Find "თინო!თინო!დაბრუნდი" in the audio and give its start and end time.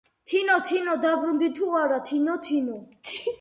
0.29-1.49